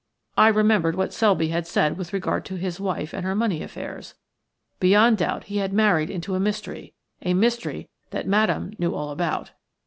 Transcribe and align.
I 0.35 0.47
remembered 0.47 0.95
what 0.95 1.13
Selby 1.13 1.49
had 1.49 1.67
said 1.67 1.95
with 1.95 2.11
regard 2.11 2.43
to 2.45 2.55
his 2.55 2.79
wife 2.79 3.13
and 3.13 3.23
her 3.23 3.35
money 3.35 3.61
affairs. 3.61 4.15
Beyond 4.79 5.19
doubt 5.19 5.43
he 5.43 5.57
had 5.57 5.73
married 5.73 6.09
into 6.09 6.33
a 6.33 6.39
mystery– 6.39 6.95
a 7.21 7.35
mystery 7.35 7.87
that 8.09 8.25
Madame 8.25 8.69
Sara 8.71 8.75
knew 8.79 8.95
all 8.95 9.11
about. 9.11 9.51